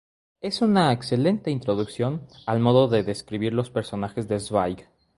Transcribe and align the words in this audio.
Es 0.41 0.63
una 0.63 0.91
excelente 0.93 1.51
introducción 1.51 2.25
al 2.47 2.59
modo 2.59 2.87
de 2.87 3.03
describir 3.03 3.53
los 3.53 3.69
personajes 3.69 4.27
de 4.27 4.39
Zweig. 4.39 4.87